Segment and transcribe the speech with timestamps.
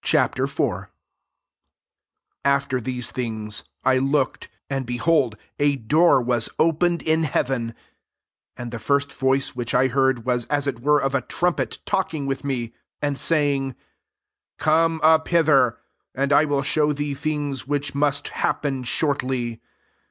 [0.03, 0.31] IV.
[0.57, 0.87] 1
[2.43, 7.75] After these things I looked, and, behold, a door was opened in heaven:
[8.57, 12.25] and the first voice which I heard wa9 as it were of a trumpet talking
[12.25, 13.75] with me, and saying,
[14.57, 15.77] "Come up hither,
[16.15, 19.61] and I will show thee things which must happen shortly."